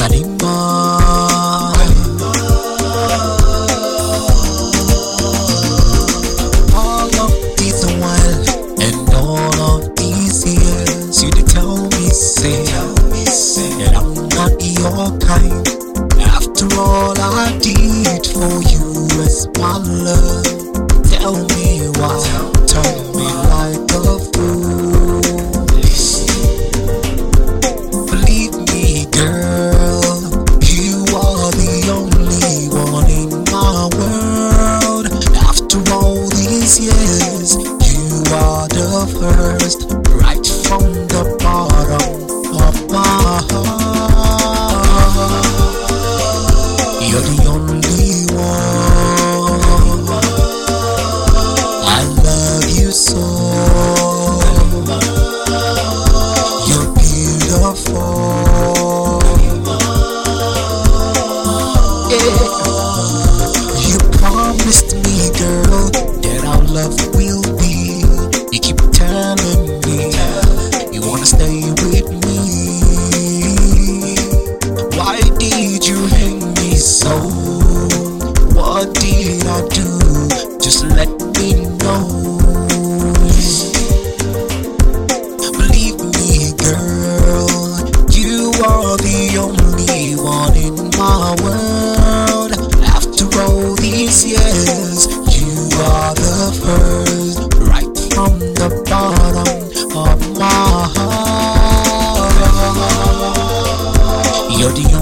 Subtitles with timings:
[0.00, 0.08] While
[8.80, 12.64] and all of these years, you tell me say
[13.94, 15.68] I'm not your kind.
[16.18, 19.06] After all I did for you
[19.58, 20.46] my love,
[21.10, 23.09] tell me why.
[47.36, 49.20] The only one.
[51.86, 53.20] I love you so.
[56.68, 58.00] You're beautiful.
[63.88, 65.90] You promised me, girl,
[66.22, 66.96] that love
[88.60, 92.52] you are the only one in my world.
[92.84, 95.48] After all these years, you
[95.80, 99.64] are the first, right from the bottom
[99.96, 101.40] of my heart.
[104.58, 104.99] You're the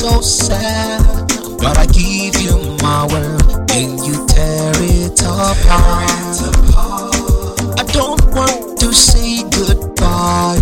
[0.00, 1.28] so sad.
[1.60, 6.40] But I give you my world, and you tear it apart.
[7.78, 10.58] I don't want to say goodbye.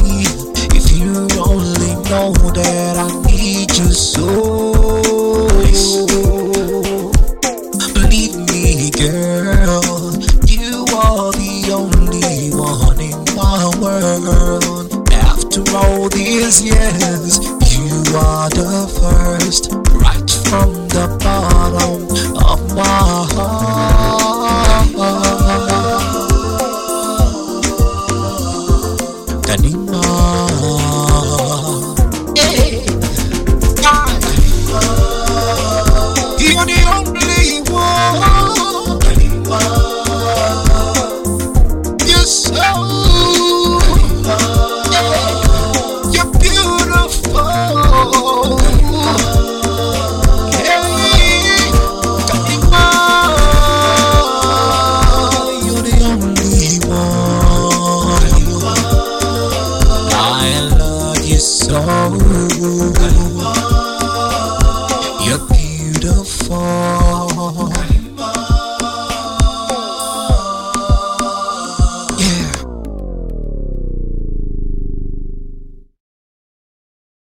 [0.74, 4.26] If you only know that I need you so.
[7.94, 10.18] Believe me, girl,
[10.50, 14.90] you are the only one in my world.
[15.12, 17.38] After all these years,
[17.78, 18.88] you are the
[19.48, 22.02] Right from the bottom
[22.36, 22.84] of my
[23.32, 24.88] heart.
[29.46, 30.37] Kanima.